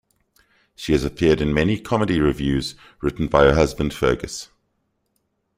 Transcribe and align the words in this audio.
She 0.75 0.93
has 0.93 1.03
appeared 1.05 1.41
in 1.41 1.53
many 1.53 1.79
comedy 1.79 2.19
revues 2.19 2.73
written 3.03 3.27
by 3.27 3.43
her 3.43 3.53
husband 3.53 3.93
Fergus. 3.93 4.49